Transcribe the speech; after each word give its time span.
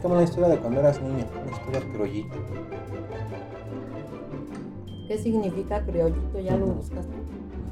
Platícame 0.00 0.14
una 0.14 0.24
historia 0.24 0.48
de 0.48 0.58
cuando 0.58 0.80
eras 0.80 1.02
niña, 1.02 1.26
una 1.42 1.52
historia 1.52 1.82
criollita. 1.92 2.36
¿Qué 5.06 5.18
significa 5.18 5.84
criollito? 5.84 6.40
¿Ya 6.40 6.56
lo 6.56 6.68
buscaste? 6.68 7.12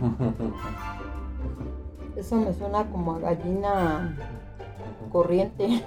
Eso 2.17 2.36
me 2.36 2.53
suena 2.53 2.85
como 2.91 3.14
a 3.14 3.18
gallina 3.18 4.14
corriente. 5.11 5.82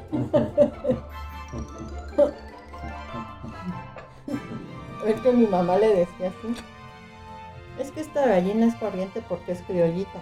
es 5.06 5.22
que 5.22 5.32
mi 5.32 5.46
mamá 5.46 5.78
le 5.78 5.90
decía 5.90 6.30
así. 6.30 6.56
Es 7.80 7.92
que 7.92 8.02
esta 8.02 8.26
gallina 8.26 8.66
es 8.66 8.74
corriente 8.76 9.22
porque 9.30 9.52
es 9.52 9.62
criollita. 9.62 10.20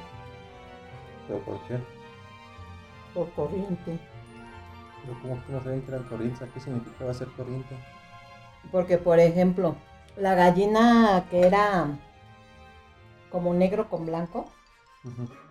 ¿Pero 1.30 1.40
por 1.45 1.62
qué? 1.62 1.77
Por 3.13 3.31
corriente. 3.31 3.98
Pero 5.09 5.22
¿cómo 5.22 5.44
que 5.44 5.52
no 5.52 5.63
sabían 5.63 5.81
que 5.81 5.91
eran 5.91 6.04
corrientes? 6.04 6.49
¿Qué 6.54 6.59
significaba 6.59 7.13
ser 7.13 7.30
corriente? 7.30 7.76
Porque, 8.72 8.98
por 8.98 9.20
ejemplo, 9.20 9.76
la 10.16 10.35
gallina 10.35 11.26
que 11.32 11.48
era 11.48 11.98
como 13.32 13.54
negro 13.54 13.90
con 13.90 14.05
blanco, 14.05 14.45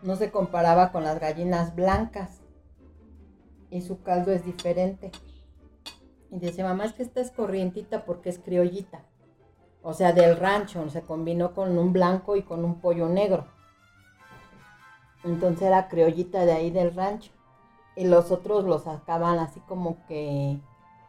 no 0.03 0.17
se 0.17 0.31
comparaba 0.31 0.93
con 0.93 1.03
las 1.03 1.19
gallinas 1.19 1.75
blancas. 1.75 2.41
Y 3.71 3.83
su 3.83 4.03
caldo 4.03 4.31
es 4.31 4.45
diferente. 4.45 5.11
Y 6.31 6.39
dice, 6.39 6.63
mamá, 6.63 6.85
es 6.85 6.93
que 6.93 7.03
esta 7.03 7.21
es 7.21 7.31
corrientita 7.31 8.05
porque 8.05 8.29
es 8.29 8.39
criollita. 8.39 9.03
O 9.83 9.93
sea, 9.93 10.13
del 10.13 10.37
rancho, 10.37 10.89
se 10.91 11.03
combinó 11.03 11.55
con 11.55 11.77
un 11.79 11.93
blanco 11.93 12.37
y 12.37 12.43
con 12.43 12.65
un 12.65 12.81
pollo 12.81 13.09
negro. 13.09 13.47
Entonces 15.25 15.63
era 15.63 15.89
criollita 15.89 16.45
de 16.45 16.53
ahí 16.53 16.71
del 16.71 16.95
rancho. 16.95 17.33
Y 17.99 18.07
los 18.07 18.31
otros 18.31 18.65
los 18.65 18.85
sacaban 18.85 19.41
así 19.41 19.59
como 19.61 20.07
que 20.07 20.61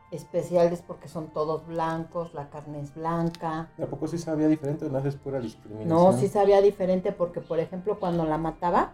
especiales 0.10 0.82
porque 0.82 1.08
son 1.08 1.28
todos 1.28 1.68
blancos, 1.68 2.34
la 2.34 2.50
carne 2.50 2.82
es 2.82 2.96
blanca. 2.96 3.70
¿A 3.80 3.86
poco 3.86 4.08
sí 4.08 4.18
sabía 4.18 4.48
diferente 4.48 4.86
o 4.86 4.90
no 4.90 4.98
es 4.98 5.16
pura 5.16 5.40
discriminación? 5.40 5.88
No, 5.88 6.14
sí 6.14 6.28
sabía 6.28 6.62
diferente 6.62 7.12
porque, 7.12 7.42
por 7.42 7.60
ejemplo, 7.60 8.00
cuando 8.00 8.26
la 8.26 8.40
mataba, 8.40 8.94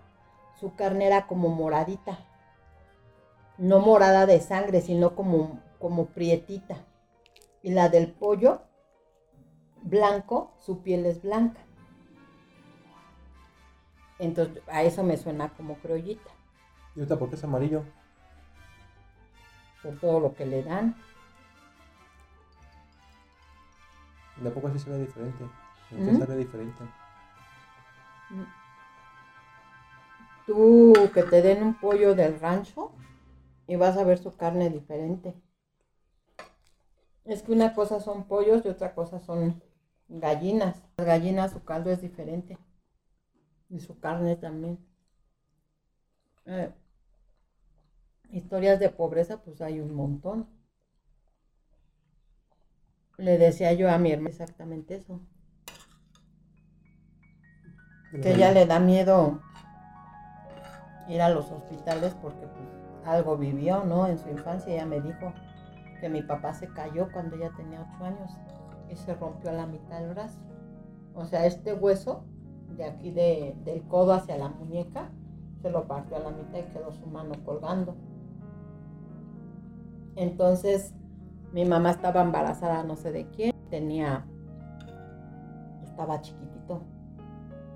su 0.60 0.76
carne 0.76 1.08
era 1.08 1.26
como 1.26 1.48
moradita. 1.48 2.20
No 3.58 3.80
morada 3.80 4.26
de 4.26 4.42
sangre, 4.42 4.82
sino 4.82 5.16
como, 5.16 5.62
como 5.80 6.08
prietita. 6.08 6.76
Y 7.64 7.72
la 7.72 7.88
del 7.88 8.12
pollo, 8.12 8.60
blanco, 9.84 10.52
su 10.60 10.82
piel 10.82 11.06
es 11.06 11.22
blanca. 11.22 11.62
Entonces, 14.20 14.62
a 14.68 14.84
eso 14.84 15.02
me 15.04 15.16
suena 15.16 15.54
como 15.56 15.76
criollita, 15.76 16.32
¿Y 16.96 17.00
ahorita 17.00 17.20
por 17.20 17.30
qué 17.30 17.36
es 17.36 17.44
amarillo? 17.44 17.84
por 19.86 20.00
todo 20.00 20.20
lo 20.20 20.34
que 20.34 20.46
le 20.46 20.64
dan. 20.64 20.96
¿De 24.38 24.50
poco 24.50 24.70
sí 24.72 24.80
se 24.80 24.90
ve 24.90 25.00
diferente? 25.00 25.46
¿En 25.92 26.14
¿Mm? 26.14 26.18
se 26.18 26.26
ve 26.26 26.38
diferente? 26.38 26.84
Tú 30.48 30.94
que 31.14 31.24
te 31.24 31.42
den 31.42 31.64
un 31.64 31.80
pollo 31.80 32.16
del 32.16 32.40
rancho 32.40 32.92
y 33.68 33.76
vas 33.76 33.96
a 33.98 34.04
ver 34.04 34.18
su 34.18 34.36
carne 34.36 34.70
diferente. 34.70 35.36
Es 37.24 37.44
que 37.44 37.52
una 37.52 37.74
cosa 37.76 38.00
son 38.00 38.28
pollos 38.28 38.66
y 38.66 38.70
otra 38.70 38.96
cosa 38.96 39.20
son 39.20 39.62
gallinas. 40.08 40.84
Las 40.98 41.08
gallinas 41.08 41.52
su 41.52 41.64
caldo 41.64 41.92
es 41.92 42.02
diferente. 42.02 42.58
Y 43.70 43.80
su 43.80 44.00
carne 44.00 44.36
también. 44.36 44.80
Eh, 46.46 46.72
historias 48.36 48.80
de 48.80 48.90
pobreza, 48.90 49.42
pues 49.42 49.62
hay 49.62 49.80
un 49.80 49.94
montón. 49.96 50.48
Le 53.18 53.38
decía 53.38 53.72
yo 53.74 53.90
a 53.90 53.98
mi 53.98 54.12
hermana 54.12 54.30
exactamente 54.30 54.96
eso. 54.96 55.22
Que 58.12 58.34
ella 58.34 58.52
le 58.52 58.66
da 58.66 58.80
miedo 58.80 59.42
ir 61.08 61.22
a 61.22 61.30
los 61.30 61.50
hospitales 61.52 62.14
porque 62.22 62.46
pues 62.48 62.70
algo 63.06 63.38
vivió, 63.38 63.84
¿no? 63.86 64.08
En 64.08 64.18
su 64.18 64.30
infancia 64.30 64.74
ella 64.74 64.86
me 64.86 65.00
dijo 65.02 65.34
que 66.02 66.10
mi 66.10 66.22
papá 66.22 66.54
se 66.54 66.68
cayó 66.74 67.10
cuando 67.12 67.36
ella 67.36 67.52
tenía 67.56 67.82
8 67.94 68.04
años 68.06 68.32
y 68.90 68.96
se 68.96 69.14
rompió 69.16 69.50
a 69.50 69.54
la 69.54 69.66
mitad 69.66 70.00
del 70.00 70.10
brazo. 70.10 70.40
O 71.14 71.26
sea, 71.26 71.46
este 71.46 71.74
hueso 71.74 72.26
de 72.76 72.84
aquí 72.86 73.12
de- 73.12 73.56
del 73.64 73.84
codo 73.88 74.14
hacia 74.14 74.38
la 74.38 74.50
muñeca 74.50 75.10
se 75.62 75.70
lo 75.70 75.88
partió 75.88 76.18
a 76.18 76.20
la 76.20 76.32
mitad 76.32 76.60
y 76.60 76.74
quedó 76.74 76.92
su 76.92 77.06
mano 77.08 77.34
colgando. 77.46 77.96
Entonces, 80.16 80.94
mi 81.52 81.66
mamá 81.66 81.92
estaba 81.92 82.22
embarazada 82.22 82.84
no 82.84 82.96
sé 82.96 83.12
de 83.12 83.30
quién, 83.30 83.54
tenía, 83.70 84.26
estaba 85.84 86.22
chiquitito. 86.22 86.82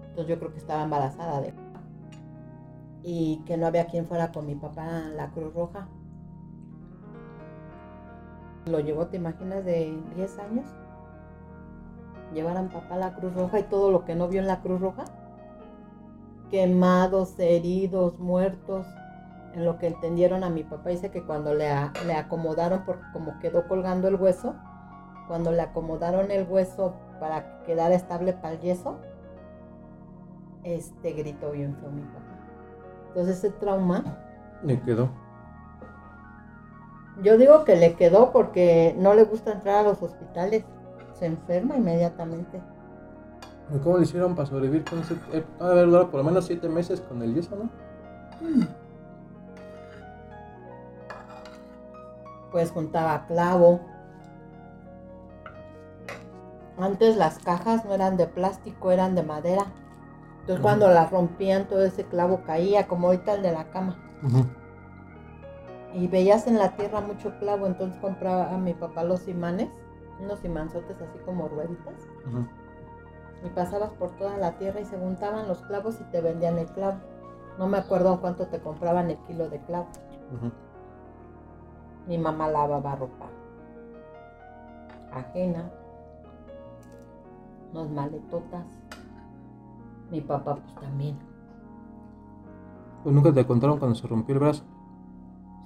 Entonces 0.10 0.28
yo 0.28 0.40
creo 0.40 0.52
que 0.52 0.60
estaba 0.60 0.84
embarazada 0.84 1.42
de 1.42 1.54
y 3.04 3.38
que 3.46 3.58
no 3.58 3.68
había 3.68 3.88
quien 3.88 4.06
fuera 4.06 4.32
con 4.32 4.46
mi 4.46 4.56
papá 4.56 5.04
la 5.16 5.30
Cruz 5.32 5.54
Roja. 5.54 5.88
Lo 8.66 8.80
llevó, 8.80 9.08
¿te 9.08 9.18
imaginas? 9.18 9.64
De 9.64 9.98
10 10.16 10.40
años. 10.40 10.66
Llevar 12.34 12.58
a 12.58 12.62
mi 12.62 12.70
papá 12.70 12.96
a 12.96 12.98
la 12.98 13.16
Cruz 13.16 13.34
Roja 13.34 13.60
y 13.60 13.64
todo 13.64 13.92
lo 13.92 14.06
que 14.06 14.16
no 14.16 14.28
vio 14.28 14.42
en 14.42 14.48
la 14.48 14.62
Cruz 14.62 14.82
Roja. 14.82 15.06
Quemados, 16.52 17.40
heridos, 17.40 18.20
muertos. 18.20 18.86
En 19.56 19.66
lo 19.66 19.78
que 19.80 19.88
entendieron 19.88 20.44
a 20.44 20.50
mi 20.50 20.64
papá, 20.64 20.90
dice 20.90 21.10
que 21.12 21.24
cuando 21.24 21.54
le, 21.56 21.70
a- 21.70 21.92
le 22.06 22.14
acomodaron, 22.14 22.84
porque 22.86 23.04
como 23.14 23.40
quedó 23.40 23.68
colgando 23.68 24.08
el 24.08 24.16
hueso, 24.16 24.56
cuando 25.28 25.52
le 25.52 25.62
acomodaron 25.62 26.32
el 26.32 26.48
hueso 26.48 26.96
para 27.20 27.44
que 27.60 27.64
quedara 27.74 27.96
estable 27.96 28.34
para 28.34 28.54
el 28.54 28.60
yeso, 28.62 28.98
este 30.64 31.14
gritó 31.14 31.52
bien 31.52 31.76
feo 31.78 31.90
mi 31.90 32.02
papá. 32.02 32.20
Entonces 33.10 33.38
ese 33.38 33.50
trauma, 33.52 34.04
Me 34.64 34.80
quedó. 34.82 35.10
yo 37.24 37.38
digo 37.38 37.64
que 37.66 37.76
le 37.76 37.96
quedó 37.96 38.32
porque 38.32 38.96
no 39.00 39.14
le 39.14 39.24
gusta 39.24 39.52
entrar 39.54 39.78
a 39.86 39.90
los 39.90 40.02
hospitales. 40.02 40.64
Se 41.14 41.26
enferma 41.26 41.76
inmediatamente. 41.76 42.62
¿Y 43.74 43.78
¿Cómo 43.80 43.98
le 43.98 44.04
hicieron 44.04 44.36
para 44.36 44.48
sobrevivir 44.48 44.84
con 44.86 45.00
ese... 45.00 45.16
eh, 45.34 45.44
durado 45.60 46.10
por 46.10 46.20
lo 46.20 46.24
menos 46.24 46.46
siete 46.46 46.70
meses 46.70 47.02
con 47.02 47.22
el 47.22 47.34
yeso, 47.36 47.56
¿no? 47.56 47.70
Pues 52.52 52.72
juntaba 52.72 53.26
clavo. 53.28 53.80
Antes 56.78 57.18
las 57.18 57.40
cajas 57.40 57.86
no 57.86 57.94
eran 57.94 58.18
de 58.18 58.28
plástico, 58.28 58.92
eran 58.92 59.16
de 59.16 59.24
madera. 59.24 59.66
Entonces 60.42 60.62
cuando 60.64 60.90
las 60.90 61.12
rompían 61.12 61.68
todo 61.68 61.84
ese 61.84 62.06
clavo 62.06 62.42
caía, 62.46 62.88
como 62.88 63.08
ahorita 63.08 63.34
el 63.34 63.42
de 63.44 63.52
la 63.52 63.66
cama. 63.66 63.98
Y 65.94 66.08
veías 66.08 66.48
en 66.48 66.58
la 66.58 66.76
tierra 66.76 67.02
mucho 67.02 67.38
clavo, 67.40 67.68
entonces 67.68 68.00
compraba 68.00 68.54
a 68.54 68.58
mi 68.58 68.74
papá 68.74 69.04
los 69.04 69.28
imanes, 69.28 69.70
unos 70.20 70.44
imanzotes 70.44 70.98
así 71.02 71.20
como 71.26 71.48
rueditas. 71.50 71.96
Y 73.44 73.50
pasabas 73.50 73.92
por 73.92 74.12
toda 74.18 74.38
la 74.38 74.58
tierra 74.58 74.80
y 74.80 74.86
se 74.86 74.98
juntaban 74.98 75.48
los 75.48 75.62
clavos 75.64 76.00
y 76.00 76.04
te 76.06 76.22
vendían 76.22 76.58
el 76.58 76.68
clavo. 76.68 76.98
No 77.58 77.68
me 77.68 77.78
acuerdo 77.78 78.20
cuánto 78.22 78.48
te 78.48 78.60
compraban 78.60 79.10
el 79.12 79.18
kilo 79.28 79.50
de 79.50 79.60
clavo. 79.62 79.88
Mi 82.10 82.18
mamá 82.18 82.50
lavaba 82.50 82.96
ropa 82.96 83.30
ajena, 85.12 85.70
unas 87.72 87.90
maletotas. 87.90 88.66
Mi 90.12 90.22
papá 90.22 90.56
pues 90.56 90.76
también. 90.76 91.18
Pues 93.04 93.14
nunca 93.16 93.32
te 93.32 93.46
contaron 93.46 93.78
cuando 93.78 93.96
se 93.96 94.08
rompió 94.08 94.34
el 94.34 94.40
brazo. 94.40 94.64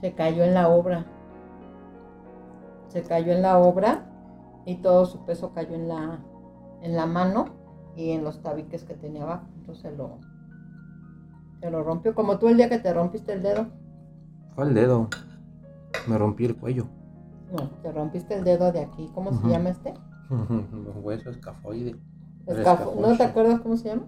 Se 0.02 0.14
cayó 0.14 0.44
en 0.44 0.54
la 0.54 0.68
obra. 0.68 1.06
Se 2.90 3.04
cayó 3.04 3.32
en 3.34 3.42
la 3.42 3.58
obra 3.58 4.06
y 4.66 4.76
todo 4.76 5.06
su 5.06 5.26
peso 5.26 5.54
cayó 5.54 5.76
en 5.76 5.88
la, 5.88 6.20
en 6.82 6.96
la 6.96 7.06
mano 7.06 7.46
y 7.96 8.12
en 8.12 8.24
los 8.24 8.42
tabiques 8.42 8.84
que 8.84 8.94
tenía 8.94 9.24
abajo. 9.24 9.48
Entonces 9.56 9.98
lo, 9.98 10.20
se 11.60 11.72
lo 11.72 11.84
rompió. 11.84 12.14
Como 12.14 12.38
tú 12.38 12.50
el 12.50 12.58
día 12.58 12.70
que 12.70 12.80
te 12.80 12.94
rompiste 12.94 13.34
el 13.34 13.42
dedo. 13.42 13.68
Fue 14.56 14.66
el 14.66 14.74
dedo. 14.74 15.08
Me 16.08 16.18
rompí 16.18 16.46
el 16.46 16.56
cuello. 16.56 16.88
No, 17.52 17.70
te 17.82 17.92
rompiste 17.92 18.36
el 18.36 18.44
dedo 18.44 18.72
de 18.72 18.82
aquí. 18.82 19.10
¿Cómo 19.14 19.32
se 19.34 19.48
llama 19.48 19.70
este? 19.70 19.94
Los 20.30 20.96
huesos, 20.98 21.36
escafoide. 21.36 21.96
Escafo- 22.48 22.96
¿No 22.96 23.16
te 23.18 23.24
acuerdas 23.24 23.62
cómo 23.62 23.78
se 23.78 23.90
llama? 23.90 24.08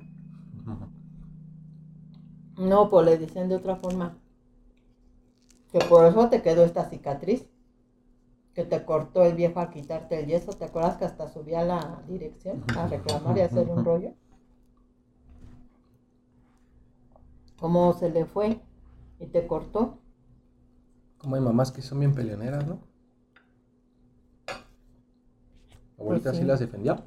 No, 2.57 2.89
pues 2.89 3.06
le 3.06 3.18
decían 3.18 3.50
de 3.50 3.56
otra 3.56 3.75
forma. 3.75 4.18
Que 5.71 5.80
por 5.80 6.06
eso 6.06 6.30
te 6.30 6.42
quedó 6.42 6.63
esta 6.63 6.86
cicatriz. 6.89 7.47
Que 8.53 8.63
te 8.63 8.83
cortó 8.86 9.24
el 9.24 9.36
viejo 9.36 9.59
a 9.59 9.69
quitarte 9.69 10.19
el 10.19 10.27
yeso. 10.27 10.53
¿Te 10.53 10.65
acuerdas 10.65 10.97
que 10.97 11.06
hasta 11.06 11.27
subía 11.27 11.59
a 11.62 11.65
la 11.65 12.03
dirección 12.07 12.63
a 12.77 12.88
reclamar 12.88 13.38
y 13.38 13.42
hacer 13.42 13.68
un 13.69 13.83
rollo? 13.83 14.13
¿Cómo 17.59 17.94
se 17.94 18.09
le 18.09 18.25
fue? 18.25 18.62
Y 19.19 19.27
te 19.27 19.45
cortó. 19.47 20.00
Como 21.25 21.38
hay 21.38 21.42
mamás 21.42 21.72
que 21.72 21.81
son 21.81 22.00
bien 22.01 22.13
peleoneras, 22.13 22.68
¿no? 22.68 22.77
Abuelita 25.98 26.30
pues 26.30 26.38
sí. 26.38 26.44
las 26.44 26.60
defendía. 26.60 27.04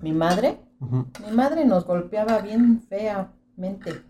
Mi 0.00 0.10
madre, 0.10 0.58
mi 0.80 1.30
madre 1.32 1.64
nos 1.64 1.86
golpeaba 1.86 2.40
bien 2.40 2.82
feamente, 2.82 4.02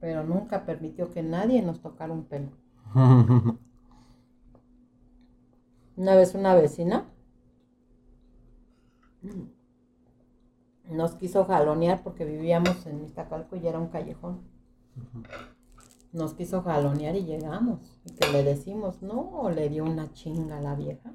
pero 0.00 0.24
nunca 0.24 0.66
permitió 0.66 1.12
que 1.12 1.22
nadie 1.22 1.62
nos 1.62 1.80
tocara 1.80 2.12
un 2.12 2.24
pelo. 2.24 2.48
una 5.96 6.16
vez 6.16 6.34
una 6.34 6.56
vecina 6.56 7.06
nos 10.90 11.14
quiso 11.14 11.44
jalonear 11.44 12.02
porque 12.02 12.24
vivíamos 12.24 12.86
en 12.86 13.04
Iztacalco 13.04 13.54
y 13.54 13.68
era 13.68 13.78
un 13.78 13.86
callejón. 13.86 14.40
Uh. 14.96 15.22
Nos 16.14 16.32
quiso 16.32 16.62
jalonear 16.62 17.14
y 17.16 17.24
llegamos. 17.26 17.80
Y 18.06 18.12
que 18.14 18.32
le 18.32 18.42
decimos, 18.42 19.02
no, 19.02 19.50
le 19.50 19.68
dio 19.68 19.84
una 19.84 20.10
chinga 20.14 20.56
a 20.58 20.62
la 20.62 20.74
vieja. 20.74 21.12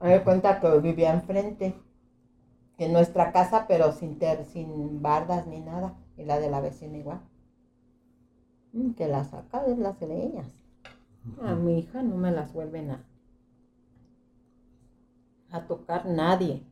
Me 0.00 0.10
doy 0.14 0.24
cuenta 0.24 0.58
que 0.60 0.78
vivía 0.80 1.12
enfrente, 1.14 1.74
en 2.78 2.92
nuestra 2.92 3.30
casa, 3.30 3.66
pero 3.68 3.92
sin, 3.92 4.18
ter- 4.18 4.44
sin 4.46 5.00
bardas 5.00 5.46
ni 5.46 5.60
nada. 5.60 5.96
Y 6.16 6.24
la 6.24 6.40
de 6.40 6.50
la 6.50 6.60
vecina 6.60 6.98
igual. 6.98 7.20
Mm, 8.72 8.94
Que 8.94 9.06
la 9.06 9.22
saca 9.24 9.62
de 9.62 9.76
las 9.76 10.00
leñas. 10.00 10.52
A 11.42 11.54
mi 11.54 11.78
hija 11.78 12.02
no 12.02 12.16
me 12.16 12.32
las 12.32 12.52
vuelven 12.52 12.90
a, 12.90 13.04
a 15.50 15.66
tocar 15.66 16.06
nadie. 16.06 16.62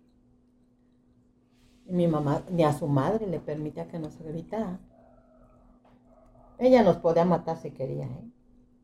Y 1.87 1.93
mi 1.93 2.07
mamá, 2.09 2.43
ni 2.51 2.65
a 2.65 2.73
su 2.73 2.89
madre 2.89 3.27
le 3.27 3.39
permitía 3.41 3.89
que 3.89 3.99
nos 3.99 4.19
gritara. 4.19 4.81
Ella 6.63 6.85
nos 6.85 6.99
podía 6.99 7.25
matar 7.25 7.57
si 7.57 7.73
quería, 7.73 8.05
¿eh? 8.07 8.31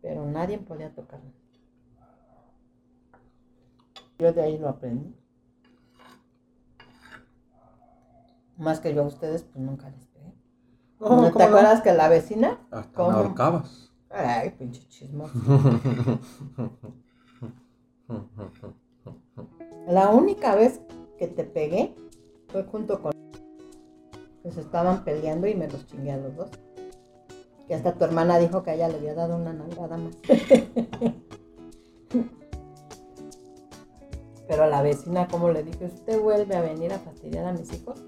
pero 0.02 0.26
nadie 0.26 0.58
podía 0.58 0.92
tocarnos. 0.92 1.32
Yo 4.18 4.32
de 4.32 4.42
ahí 4.42 4.58
lo 4.58 4.68
aprendí. 4.68 5.14
Más 8.56 8.80
que 8.80 8.92
yo 8.92 9.04
a 9.04 9.06
ustedes, 9.06 9.44
pues 9.44 9.64
nunca 9.64 9.88
les 9.90 10.08
pegué. 10.08 10.34
No, 10.98 11.08
¿No 11.08 11.16
¿cómo 11.16 11.32
¿Te 11.34 11.38
no? 11.38 11.44
acuerdas 11.44 11.80
que 11.82 11.92
la 11.92 12.08
vecina? 12.08 12.58
Hasta 12.72 12.92
¿Cómo? 12.94 13.10
me 13.12 13.16
ahorcabas. 13.18 13.92
Ay, 14.10 14.50
pinche 14.58 14.82
chismoso. 14.88 15.34
La 19.86 20.08
única 20.08 20.56
vez 20.56 20.80
que 21.16 21.28
te 21.28 21.44
pegué 21.44 21.94
fue 22.48 22.64
junto 22.64 23.00
con 23.00 23.12
que 24.42 24.50
se 24.50 24.62
estaban 24.62 25.04
peleando 25.04 25.46
y 25.46 25.54
me 25.54 25.68
los 25.68 25.86
chingué 25.86 26.10
a 26.10 26.16
los 26.16 26.34
dos. 26.34 26.50
Que 27.68 27.74
hasta 27.74 27.92
tu 27.92 28.04
hermana 28.04 28.38
dijo 28.38 28.62
que 28.62 28.70
a 28.70 28.74
ella 28.74 28.88
le 28.88 28.96
había 28.96 29.14
dado 29.14 29.36
una 29.36 29.52
nalgada 29.52 29.98
más. 29.98 30.14
Pero 34.48 34.64
a 34.64 34.66
la 34.66 34.80
vecina, 34.80 35.28
como 35.28 35.50
le 35.50 35.62
dije, 35.62 35.84
usted 35.84 36.18
vuelve 36.18 36.56
a 36.56 36.62
venir 36.62 36.94
a 36.94 36.98
fastidiar 36.98 37.44
a 37.44 37.52
mis 37.52 37.70
hijos 37.74 38.00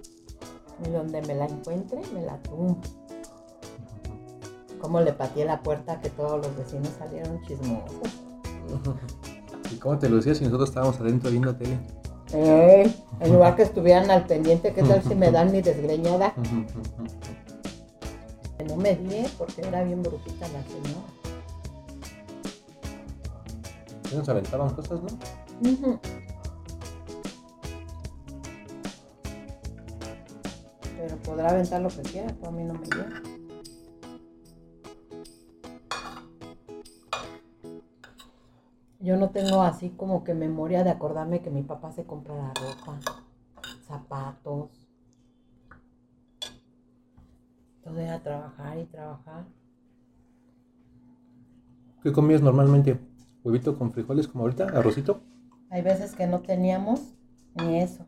y 0.84 0.90
donde 0.90 1.20
me 1.22 1.34
la 1.34 1.44
encuentre, 1.44 2.00
me 2.14 2.22
la 2.22 2.38
tumbo. 2.42 2.80
Como 4.80 5.02
le 5.02 5.12
pateé 5.12 5.44
la 5.44 5.62
puerta 5.62 6.00
que 6.00 6.08
todos 6.08 6.44
los 6.44 6.56
vecinos 6.56 6.88
salieron 6.98 7.42
chismosos. 7.42 8.00
¿Y 9.70 9.76
cómo 9.76 9.98
te 9.98 10.08
lo 10.08 10.16
decías 10.16 10.38
si 10.38 10.44
nosotros 10.44 10.70
estábamos 10.70 10.98
adentro 10.98 11.30
viendo 11.30 11.54
tele? 11.54 11.78
Ey, 12.32 13.04
en 13.20 13.32
lugar 13.32 13.56
que 13.56 13.62
estuvieran 13.62 14.10
al 14.10 14.24
pendiente, 14.24 14.72
¿qué 14.72 14.82
tal 14.82 15.02
si 15.02 15.14
me 15.14 15.30
dan 15.30 15.52
mi 15.52 15.60
desgreñada? 15.60 16.32
No 18.66 18.76
me 18.76 18.94
di, 18.94 19.26
porque 19.38 19.62
era 19.62 19.82
bien 19.82 20.02
brujita 20.02 20.46
la 20.48 20.62
señora. 20.64 21.20
Sí 24.08 24.16
Nos 24.16 24.28
aventaban 24.28 24.74
cosas, 24.74 25.00
¿no? 25.02 25.08
Ujú. 25.70 26.00
Pero 30.96 31.16
podrá 31.18 31.50
aventar 31.50 31.80
lo 31.80 31.88
que 31.88 32.02
quiera, 32.02 32.34
pero 32.38 32.48
a 32.48 32.52
mí 32.52 32.64
no 32.64 32.74
me 32.74 32.86
llega. 32.86 33.22
Yo 39.02 39.16
no 39.16 39.30
tengo 39.30 39.62
así 39.62 39.90
como 39.90 40.24
que 40.24 40.34
memoria 40.34 40.84
de 40.84 40.90
acordarme 40.90 41.40
que 41.40 41.50
mi 41.50 41.62
papá 41.62 41.90
se 41.90 42.04
comprara 42.04 42.52
ropa, 42.54 43.00
zapatos. 43.86 44.68
Todo 47.82 47.98
era 47.98 48.22
trabajar 48.22 48.69
y 48.80 48.86
trabajar. 48.86 49.44
¿Qué 52.02 52.12
comías 52.12 52.40
normalmente? 52.40 52.98
¿Huevito 53.44 53.76
con 53.76 53.92
frijoles 53.92 54.28
como 54.28 54.44
ahorita? 54.44 54.64
¿Arrocito? 54.68 55.22
Hay 55.70 55.82
veces 55.82 56.14
que 56.14 56.26
no 56.26 56.40
teníamos 56.40 57.14
ni 57.54 57.80
eso. 57.80 58.06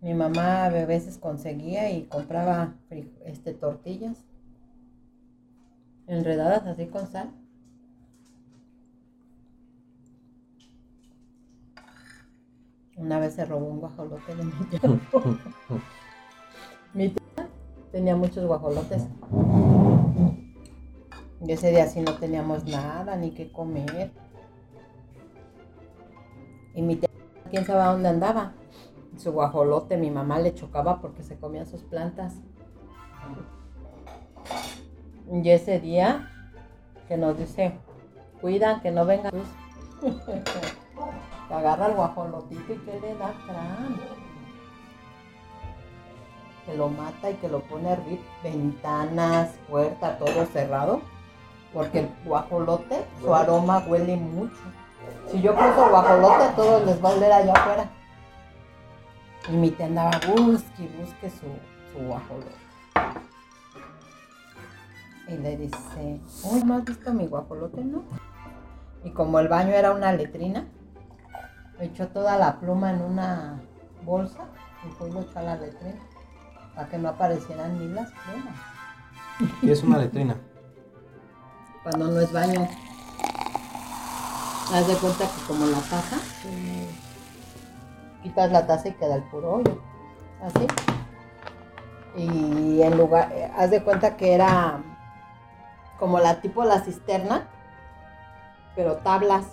Mi 0.00 0.14
mamá 0.14 0.64
a 0.64 0.70
veces 0.70 1.18
conseguía 1.18 1.90
y 1.90 2.04
compraba 2.04 2.74
este, 3.26 3.52
tortillas 3.52 4.24
enredadas 6.06 6.66
así 6.66 6.86
con 6.86 7.06
sal. 7.06 7.30
Una 12.96 13.18
vez 13.18 13.34
se 13.34 13.44
robó 13.44 13.66
un 13.66 13.80
guajolote 13.80 14.34
de 14.34 14.44
mi 14.44 14.52
tenía 17.90 18.16
muchos 18.16 18.46
guajolotes. 18.46 19.06
Y 21.42 21.52
ese 21.52 21.70
día 21.70 21.86
sí 21.86 22.00
no 22.00 22.14
teníamos 22.14 22.64
nada, 22.64 23.16
ni 23.16 23.30
qué 23.30 23.50
comer. 23.50 24.12
Y 26.74 26.82
mi 26.82 26.96
tía, 26.96 27.08
quién 27.50 27.64
sabe 27.64 27.84
dónde 27.84 28.08
andaba. 28.08 28.52
Su 29.16 29.32
guajolote, 29.32 29.96
mi 29.96 30.10
mamá 30.10 30.38
le 30.38 30.54
chocaba 30.54 31.00
porque 31.00 31.22
se 31.22 31.38
comía 31.38 31.66
sus 31.66 31.82
plantas. 31.82 32.34
Y 35.32 35.48
ese 35.50 35.80
día 35.80 36.30
que 37.08 37.16
nos 37.16 37.38
dice, 37.38 37.72
cuidan 38.40 38.80
que 38.80 38.90
no 38.90 39.06
venga 39.06 39.30
luz. 39.30 39.48
agarra 41.50 41.86
el 41.86 41.94
guajolotito 41.94 42.72
y 42.72 42.78
que 42.78 43.00
le 43.00 43.14
da 43.14 43.32
crán. 43.44 44.00
Que 46.70 46.76
lo 46.76 46.88
mata 46.88 47.30
y 47.30 47.34
que 47.34 47.48
lo 47.48 47.62
pone 47.62 47.88
a 47.88 47.92
hervir. 47.94 48.20
Ventanas, 48.44 49.50
puerta, 49.68 50.16
todo 50.18 50.46
cerrado. 50.46 51.00
Porque 51.74 52.00
el 52.00 52.10
guajolote, 52.24 53.04
su 53.20 53.34
aroma 53.34 53.84
huele 53.88 54.16
mucho. 54.16 54.62
Si 55.28 55.42
yo 55.42 55.54
cruzo 55.56 55.88
guajolote, 55.88 56.44
a 56.44 56.54
todos 56.54 56.86
les 56.86 57.04
va 57.04 57.08
a 57.08 57.12
oler 57.14 57.32
allá 57.32 57.52
afuera. 57.52 57.90
Y 59.48 59.52
mi 59.52 59.70
tía 59.70 59.86
andaba 59.86 60.20
busque 60.36 60.84
y 60.84 60.88
busque 61.00 61.30
su, 61.30 61.46
su 61.92 62.06
guajolote. 62.06 62.54
Y 65.26 65.36
le 65.36 65.56
dice, 65.56 66.20
uy, 66.44 66.62
¿no 66.64 66.76
has 66.76 66.84
visto 66.84 67.12
mi 67.12 67.26
guajolote, 67.26 67.84
no? 67.84 68.04
Y 69.02 69.10
como 69.10 69.40
el 69.40 69.48
baño 69.48 69.72
era 69.72 69.92
una 69.92 70.12
letrina, 70.12 70.68
echó 71.80 72.06
toda 72.08 72.36
la 72.36 72.60
pluma 72.60 72.90
en 72.90 73.02
una 73.02 73.60
bolsa 74.04 74.44
y 74.86 74.90
fue 74.92 75.10
lo 75.10 75.22
echó 75.22 75.40
a 75.40 75.42
la 75.42 75.56
letrina. 75.56 76.00
Para 76.74 76.88
que 76.88 76.98
no 76.98 77.08
aparecieran 77.08 77.78
ni 77.78 77.88
las 77.88 78.10
plumas. 78.10 78.54
¿Qué 79.60 79.72
es 79.72 79.82
una 79.82 79.98
letrina? 79.98 80.36
cuando 81.82 82.08
no 82.08 82.20
es 82.20 82.32
baño. 82.32 82.68
Haz 84.72 84.86
de 84.86 84.94
cuenta 84.94 85.24
que 85.24 85.46
como 85.46 85.66
la 85.66 85.78
taza, 85.78 86.16
quitas 88.22 88.52
la 88.52 88.66
taza 88.66 88.88
y 88.88 88.92
queda 88.92 89.16
el 89.16 89.22
puro 89.24 89.54
hoyo. 89.54 89.80
Así. 90.42 90.66
Y 92.16 92.82
en 92.82 92.96
lugar, 92.96 93.32
haz 93.56 93.70
de 93.70 93.82
cuenta 93.82 94.16
que 94.16 94.34
era 94.34 94.82
como 95.98 96.18
la 96.20 96.40
tipo 96.40 96.64
la 96.64 96.80
cisterna, 96.80 97.48
pero 98.76 98.96
tablas. 98.98 99.46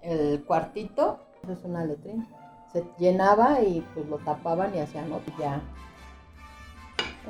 El 0.00 0.42
cuartito 0.44 1.20
es 1.48 1.62
una 1.64 1.84
letrina. 1.84 2.26
Se 2.72 2.84
llenaba 2.98 3.60
y 3.60 3.86
pues 3.94 4.06
lo 4.08 4.18
tapaban 4.18 4.74
y 4.74 4.78
hacían 4.80 5.12
otro 5.12 5.34
ya. 5.38 5.60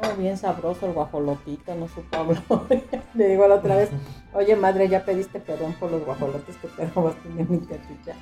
Oh, 0.01 0.17
bien 0.17 0.39
sabroso 0.39 0.87
el 0.87 0.93
guajolotito, 0.93 1.75
no 1.75 1.87
supo 1.89 2.17
hablar. 2.17 2.43
Le 3.15 3.29
digo 3.29 3.47
la 3.47 3.57
otra 3.57 3.77
vez, 3.77 3.91
oye 4.33 4.57
madre, 4.57 4.89
ya 4.89 5.05
pediste 5.05 5.41
perdón 5.41 5.75
por 5.75 5.91
los 5.91 6.05
guajolotes 6.05 6.57
que 6.57 6.69
te 6.69 6.87
robaste 6.87 7.29
de 7.29 7.45
mi 7.45 7.59
cachucha. 7.59 8.15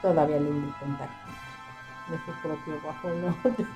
Todavía 0.00 0.38
le 0.38 0.48
invito 0.48 0.84
un 0.84 0.96
taco 0.98 1.12
de 2.10 2.18
su 2.18 2.32
propio 2.42 2.80
guajolote. 2.82 3.66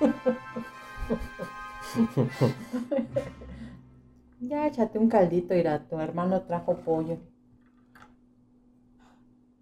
ya 4.41 4.67
échate 4.67 4.97
un 4.99 5.09
caldito, 5.09 5.53
irá, 5.53 5.79
tu 5.87 5.99
hermano 5.99 6.41
trajo 6.41 6.75
pollo. 6.77 7.17